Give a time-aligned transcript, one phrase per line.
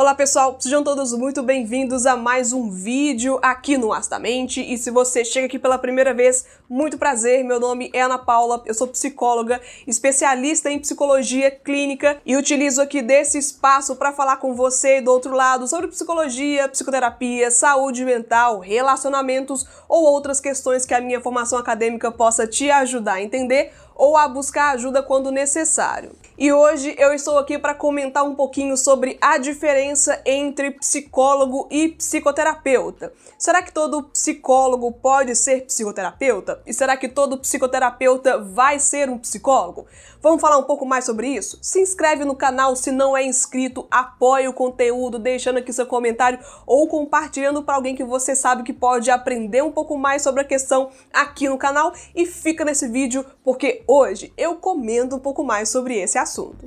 [0.00, 4.58] Olá pessoal, sejam todos muito bem-vindos a mais um vídeo aqui no Astamente.
[4.62, 8.62] E se você chega aqui pela primeira vez, muito prazer, meu nome é Ana Paula,
[8.64, 14.54] eu sou psicóloga, especialista em psicologia clínica e utilizo aqui desse espaço para falar com
[14.54, 21.00] você do outro lado sobre psicologia, psicoterapia, saúde mental, relacionamentos ou outras questões que a
[21.02, 23.70] minha formação acadêmica possa te ajudar a entender
[24.00, 26.12] ou a buscar ajuda quando necessário.
[26.38, 31.90] E hoje eu estou aqui para comentar um pouquinho sobre a diferença entre psicólogo e
[31.90, 33.12] psicoterapeuta.
[33.38, 36.62] Será que todo psicólogo pode ser psicoterapeuta?
[36.66, 39.84] E será que todo psicoterapeuta vai ser um psicólogo?
[40.22, 41.58] Vamos falar um pouco mais sobre isso?
[41.60, 46.38] Se inscreve no canal se não é inscrito, apoie o conteúdo deixando aqui seu comentário
[46.66, 50.44] ou compartilhando para alguém que você sabe que pode aprender um pouco mais sobre a
[50.44, 55.68] questão aqui no canal e fica nesse vídeo porque hoje eu comento um pouco mais
[55.68, 56.64] sobre esse assunto.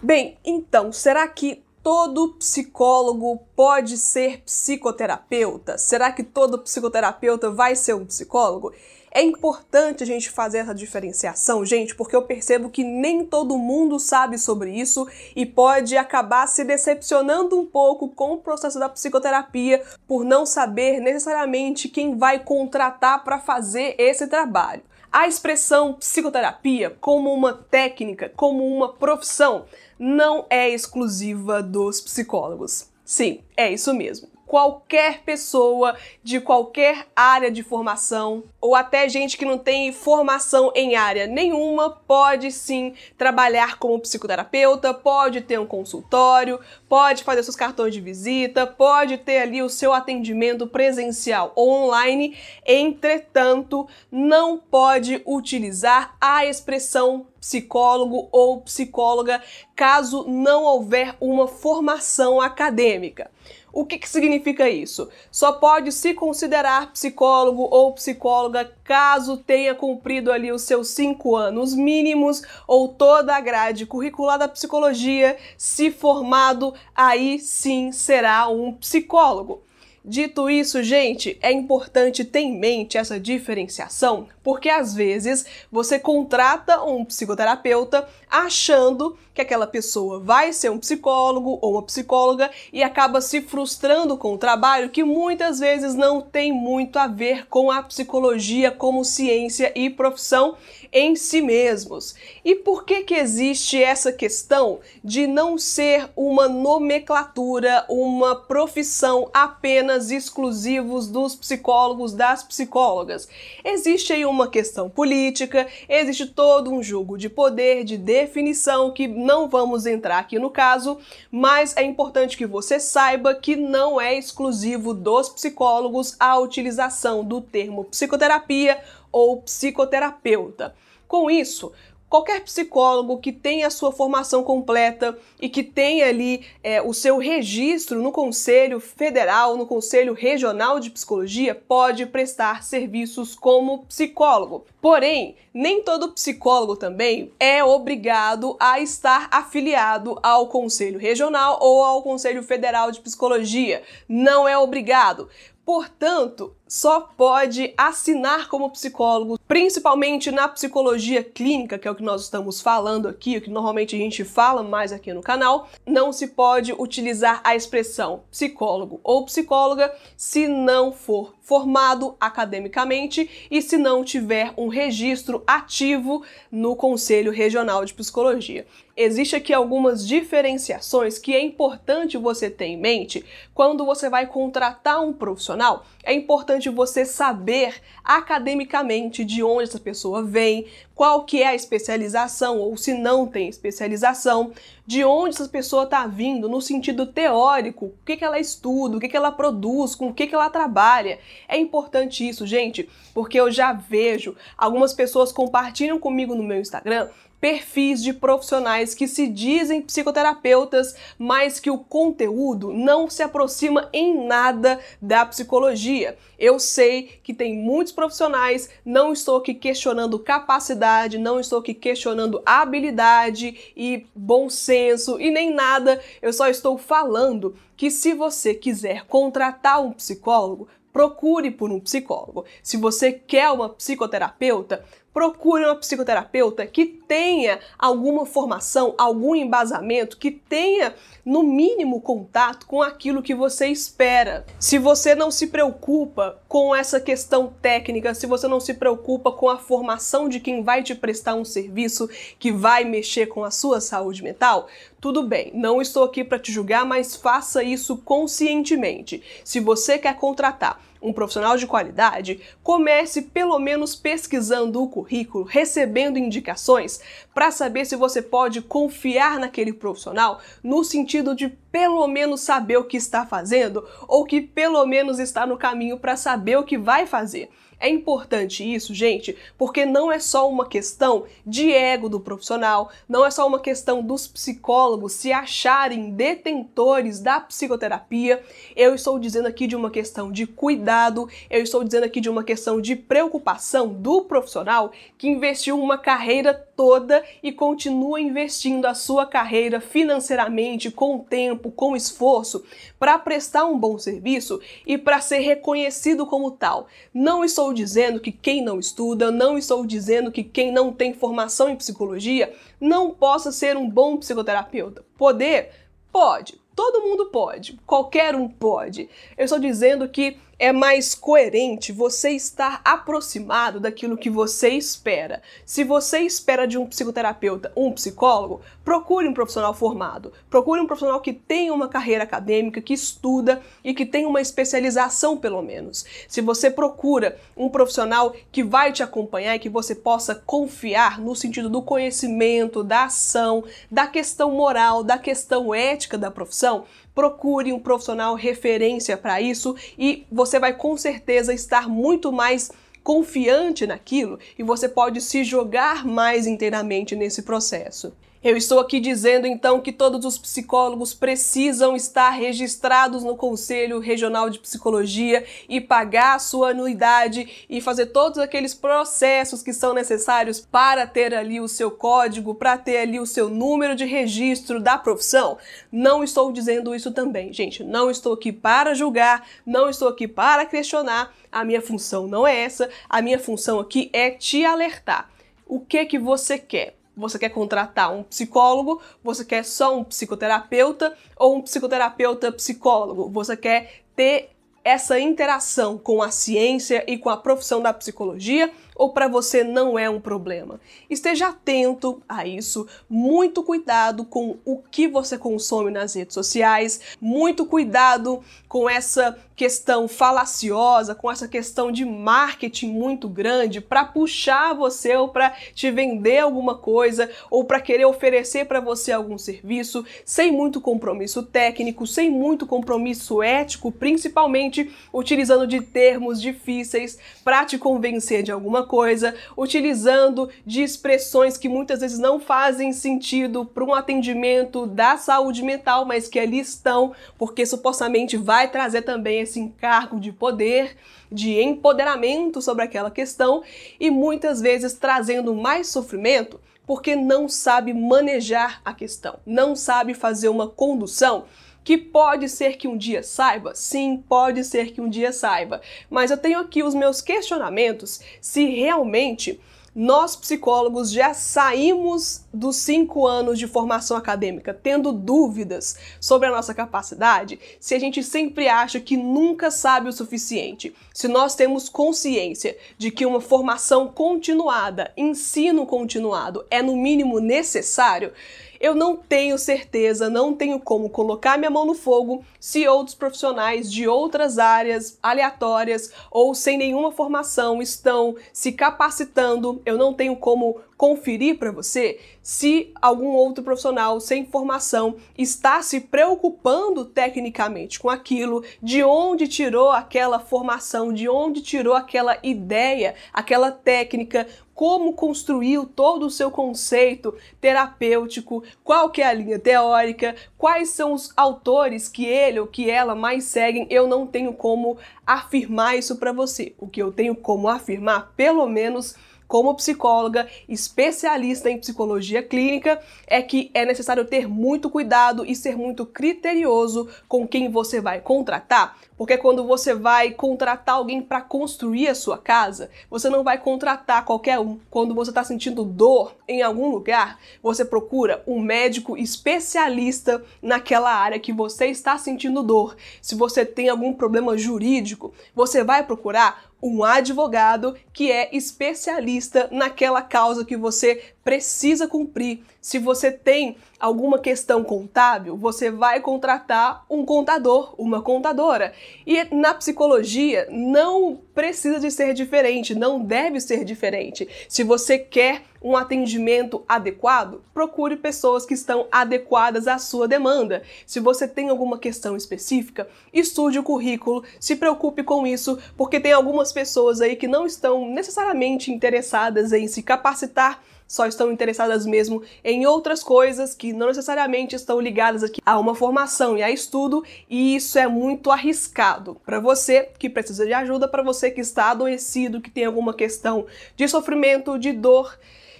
[0.00, 5.78] Bem, então, será que todo psicólogo pode ser psicoterapeuta?
[5.78, 8.72] Será que todo psicoterapeuta vai ser um psicólogo?
[9.08, 14.00] É importante a gente fazer essa diferenciação, gente, porque eu percebo que nem todo mundo
[14.00, 19.80] sabe sobre isso e pode acabar se decepcionando um pouco com o processo da psicoterapia
[20.08, 24.82] por não saber necessariamente quem vai contratar para fazer esse trabalho.
[25.12, 29.64] A expressão psicoterapia como uma técnica, como uma profissão,
[29.98, 32.90] não é exclusiva dos psicólogos.
[33.04, 39.44] Sim, é isso mesmo qualquer pessoa de qualquer área de formação, ou até gente que
[39.44, 46.60] não tem formação em área nenhuma, pode sim trabalhar como psicoterapeuta, pode ter um consultório,
[46.88, 52.36] pode fazer seus cartões de visita, pode ter ali o seu atendimento presencial ou online.
[52.64, 59.40] Entretanto, não pode utilizar a expressão psicólogo ou psicóloga
[59.74, 63.30] caso não houver uma formação acadêmica.
[63.76, 65.10] O que, que significa isso?
[65.30, 71.74] Só pode se considerar psicólogo ou psicóloga caso tenha cumprido ali os seus cinco anos
[71.74, 79.60] mínimos ou toda a grade curricular da psicologia, se formado, aí sim será um psicólogo.
[80.08, 86.80] Dito isso, gente, é importante ter em mente essa diferenciação, porque às vezes você contrata
[86.84, 93.20] um psicoterapeuta achando que aquela pessoa vai ser um psicólogo ou uma psicóloga e acaba
[93.20, 97.82] se frustrando com o trabalho que muitas vezes não tem muito a ver com a
[97.82, 100.56] psicologia como ciência e profissão
[100.90, 102.14] em si mesmos.
[102.42, 110.10] E por que que existe essa questão de não ser uma nomenclatura, uma profissão apenas
[110.10, 113.28] exclusivos dos psicólogos, das psicólogas?
[113.62, 119.46] Existe aí uma questão política, existe todo um jogo de poder, de definição que não
[119.46, 120.98] vamos entrar aqui no caso,
[121.30, 127.42] mas é importante que você saiba que não é exclusivo dos psicólogos a utilização do
[127.42, 128.82] termo psicoterapia
[129.12, 130.74] ou psicoterapeuta.
[131.06, 131.72] Com isso,
[132.16, 137.18] qualquer psicólogo que tenha a sua formação completa e que tenha ali é, o seu
[137.18, 144.64] registro no Conselho Federal, no Conselho Regional de Psicologia, pode prestar serviços como psicólogo.
[144.80, 152.02] Porém, nem todo psicólogo também é obrigado a estar afiliado ao Conselho Regional ou ao
[152.02, 153.82] Conselho Federal de Psicologia.
[154.08, 155.28] Não é obrigado.
[155.66, 162.22] Portanto, só pode assinar como psicólogo, principalmente na psicologia clínica, que é o que nós
[162.22, 166.28] estamos falando aqui, o que normalmente a gente fala mais aqui no canal, não se
[166.28, 174.02] pode utilizar a expressão psicólogo ou psicóloga se não for formado academicamente e se não
[174.02, 178.66] tiver um registro ativo no Conselho Regional de Psicologia.
[178.96, 185.00] Existem aqui algumas diferenciações que é importante você ter em mente quando você vai contratar
[185.00, 185.84] um profissional.
[186.02, 192.58] É importante você saber academicamente de onde essa pessoa vem, qual que é a especialização
[192.58, 194.52] ou se não tem especialização,
[194.86, 199.00] de onde essa pessoa está vindo no sentido teórico, o que, que ela estuda, o
[199.00, 201.18] que, que ela produz, com o que, que ela trabalha.
[201.46, 207.08] É importante isso, gente, porque eu já vejo algumas pessoas compartilham comigo no meu Instagram
[207.40, 214.26] perfis de profissionais que se dizem psicoterapeutas, mas que o conteúdo não se aproxima em
[214.26, 216.16] nada da psicologia.
[216.38, 222.42] Eu sei que tem muitos profissionais, não estou aqui questionando capacidade, não estou aqui questionando
[222.44, 229.04] habilidade e bom senso e nem nada, eu só estou falando que se você quiser
[229.04, 230.66] contratar um psicólogo,
[230.96, 232.46] procure por um psicólogo.
[232.62, 234.82] Se você quer uma psicoterapeuta,
[235.16, 240.94] procure uma psicoterapeuta que tenha alguma formação, algum embasamento, que tenha
[241.24, 244.44] no mínimo contato com aquilo que você espera.
[244.60, 249.48] Se você não se preocupa com essa questão técnica, se você não se preocupa com
[249.48, 253.80] a formação de quem vai te prestar um serviço que vai mexer com a sua
[253.80, 254.68] saúde mental,
[255.00, 259.22] tudo bem, não estou aqui para te julgar, mas faça isso conscientemente.
[259.42, 266.18] Se você quer contratar um profissional de qualidade, comece pelo menos pesquisando o currículo, recebendo
[266.18, 267.00] indicações
[267.34, 272.84] para saber se você pode confiar naquele profissional no sentido de pelo menos saber o
[272.84, 277.06] que está fazendo ou que pelo menos está no caminho para saber o que vai
[277.06, 277.50] fazer.
[277.78, 283.24] É importante isso, gente, porque não é só uma questão de ego do profissional, não
[283.24, 288.42] é só uma questão dos psicólogos se acharem detentores da psicoterapia.
[288.74, 292.42] Eu estou dizendo aqui de uma questão de cuidado, eu estou dizendo aqui de uma
[292.42, 299.26] questão de preocupação do profissional que investiu uma carreira toda e continua investindo a sua
[299.26, 302.64] carreira financeiramente, com tempo, com esforço,
[302.98, 306.86] para prestar um bom serviço e para ser reconhecido como tal.
[307.12, 311.12] Não estou estou dizendo que quem não estuda, não estou dizendo que quem não tem
[311.12, 315.04] formação em psicologia não possa ser um bom psicoterapeuta.
[315.16, 315.70] Poder?
[316.12, 316.60] Pode.
[316.74, 319.08] Todo mundo pode, qualquer um pode.
[319.36, 325.42] Eu estou dizendo que é mais coerente você estar aproximado daquilo que você espera.
[325.64, 330.32] Se você espera de um psicoterapeuta um psicólogo, procure um profissional formado.
[330.48, 335.36] Procure um profissional que tenha uma carreira acadêmica, que estuda e que tenha uma especialização,
[335.36, 336.06] pelo menos.
[336.26, 341.34] Se você procura um profissional que vai te acompanhar e que você possa confiar no
[341.34, 346.84] sentido do conhecimento, da ação, da questão moral, da questão ética da profissão,
[347.16, 352.70] procure um profissional referência para isso e você vai com certeza estar muito mais
[353.02, 358.12] confiante naquilo e você pode se jogar mais inteiramente nesse processo.
[358.48, 364.48] Eu estou aqui dizendo então que todos os psicólogos precisam estar registrados no Conselho Regional
[364.48, 370.60] de Psicologia e pagar a sua anuidade e fazer todos aqueles processos que são necessários
[370.60, 374.96] para ter ali o seu código, para ter ali o seu número de registro da
[374.96, 375.58] profissão.
[375.90, 377.82] Não estou dizendo isso também, gente.
[377.82, 381.34] Não estou aqui para julgar, não estou aqui para questionar.
[381.50, 382.88] A minha função não é essa.
[383.10, 385.28] A minha função aqui é te alertar.
[385.66, 386.94] O que que você quer?
[387.16, 389.00] Você quer contratar um psicólogo?
[389.24, 393.30] Você quer só um psicoterapeuta ou um psicoterapeuta psicólogo?
[393.30, 394.50] Você quer ter
[394.84, 399.98] essa interação com a ciência e com a profissão da psicologia ou para você não
[399.98, 400.80] é um problema.
[401.08, 407.66] Esteja atento a isso, muito cuidado com o que você consome nas redes sociais, muito
[407.66, 415.16] cuidado com essa questão falaciosa, com essa questão de marketing muito grande para puxar você
[415.16, 420.52] ou para te vender alguma coisa ou para querer oferecer para você algum serviço, sem
[420.52, 428.42] muito compromisso técnico, sem muito compromisso ético, principalmente utilizando de termos difíceis para te convencer
[428.42, 434.86] de alguma coisa, utilizando de expressões que muitas vezes não fazem sentido para um atendimento
[434.86, 440.32] da saúde mental, mas que ali estão, porque supostamente vai trazer também esse encargo de
[440.32, 440.96] poder,
[441.30, 443.62] de empoderamento sobre aquela questão
[444.00, 450.48] e muitas vezes trazendo mais sofrimento porque não sabe manejar a questão, não sabe fazer
[450.48, 451.44] uma condução
[451.86, 453.72] que pode ser que um dia saiba?
[453.72, 455.80] Sim, pode ser que um dia saiba.
[456.10, 459.60] Mas eu tenho aqui os meus questionamentos se realmente
[459.94, 466.74] nós psicólogos já saímos dos cinco anos de formação acadêmica tendo dúvidas sobre a nossa
[466.74, 472.76] capacidade, se a gente sempre acha que nunca sabe o suficiente, se nós temos consciência
[472.98, 478.34] de que uma formação continuada, ensino continuado é no mínimo necessário,
[478.80, 483.90] eu não tenho certeza, não tenho como colocar minha mão no fogo se outros profissionais
[483.90, 489.80] de outras áreas aleatórias ou sem nenhuma formação estão se capacitando.
[489.84, 496.00] Eu não tenho como conferir para você se algum outro profissional sem formação está se
[496.00, 503.70] preocupando tecnicamente com aquilo, de onde tirou aquela formação, de onde tirou aquela ideia, aquela
[503.70, 510.90] técnica, como construiu todo o seu conceito terapêutico, qual que é a linha teórica, quais
[510.90, 515.96] são os autores que ele ou que ela mais seguem, eu não tenho como afirmar
[515.96, 516.74] isso para você.
[516.78, 519.16] O que eu tenho como afirmar, pelo menos
[519.48, 525.76] como psicóloga especialista em psicologia clínica, é que é necessário ter muito cuidado e ser
[525.76, 532.08] muito criterioso com quem você vai contratar, Porque quando você vai contratar alguém para construir
[532.08, 534.78] a sua casa, você não vai contratar qualquer um.
[534.90, 541.38] Quando você está sentindo dor em algum lugar, você procura um médico especialista naquela área
[541.38, 542.96] que você está sentindo dor.
[543.22, 550.20] Se você tem algum problema jurídico, você vai procurar um advogado que é especialista naquela
[550.20, 552.64] causa que você precisa cumprir.
[552.80, 558.92] Se você tem alguma questão contábil, você vai contratar um contador, uma contadora.
[559.24, 564.46] E na psicologia não precisa de ser diferente, não deve ser diferente.
[564.68, 570.82] Se você quer um atendimento adequado, procure pessoas que estão adequadas à sua demanda.
[571.06, 576.32] Se você tem alguma questão específica, estude o currículo, se preocupe com isso, porque tem
[576.32, 582.42] algumas pessoas aí que não estão necessariamente interessadas em se capacitar só estão interessadas mesmo
[582.64, 587.22] em outras coisas que não necessariamente estão ligadas aqui a uma formação e a estudo,
[587.48, 591.90] e isso é muito arriscado para você que precisa de ajuda, para você que está
[591.90, 595.38] adoecido, que tem alguma questão de sofrimento, de dor.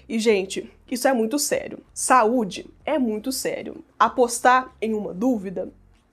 [0.09, 1.79] E gente, isso é muito sério.
[1.93, 3.85] Saúde é muito sério.
[3.99, 5.71] Apostar em uma dúvida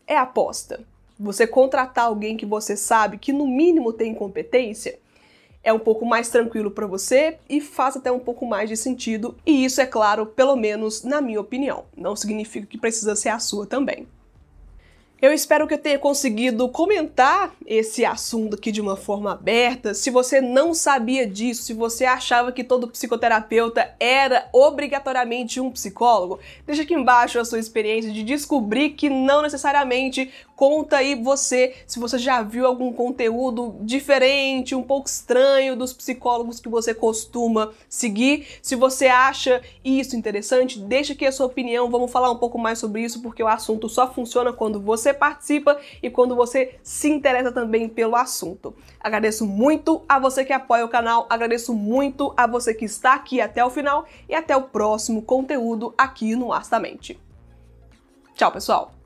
[0.08, 0.82] é aposta.
[1.20, 5.00] Você contratar alguém que você sabe que no mínimo tem competência
[5.64, 9.36] é um pouco mais tranquilo para você e faz até um pouco mais de sentido,
[9.46, 11.86] e isso é claro, pelo menos na minha opinião.
[11.96, 14.06] Não significa que precisa ser a sua também.
[15.24, 19.94] Eu espero que eu tenha conseguido comentar esse assunto aqui de uma forma aberta.
[19.94, 26.42] Se você não sabia disso, se você achava que todo psicoterapeuta era obrigatoriamente um psicólogo,
[26.68, 32.00] deixa aqui embaixo a sua experiência de descobrir que não necessariamente Conta aí você se
[32.00, 38.48] você já viu algum conteúdo diferente, um pouco estranho dos psicólogos que você costuma seguir.
[38.62, 41.90] Se você acha isso interessante, deixa aqui a sua opinião.
[41.90, 44.80] Vamos falar um pouco mais sobre isso porque o assunto só funciona quando
[45.14, 48.76] participa e quando você se interessa também pelo assunto.
[49.00, 53.42] Agradeço muito a você que apoia o canal, agradeço muito a você que está aqui
[53.42, 57.20] até o final e até o próximo conteúdo aqui no Astamente.
[58.36, 59.03] Tchau, pessoal!